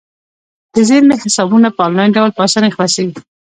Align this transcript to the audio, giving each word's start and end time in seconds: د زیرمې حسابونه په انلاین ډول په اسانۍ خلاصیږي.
د 0.75 0.77
زیرمې 0.89 1.15
حسابونه 1.23 1.67
په 1.75 1.81
انلاین 1.87 2.11
ډول 2.17 2.29
په 2.33 2.41
اسانۍ 2.47 2.69
خلاصیږي. 2.75 3.15